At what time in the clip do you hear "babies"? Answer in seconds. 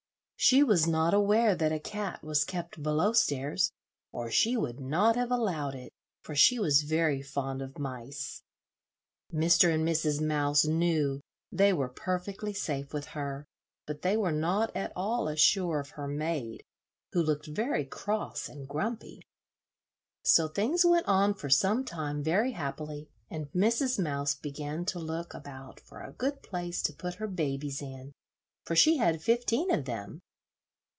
27.27-27.79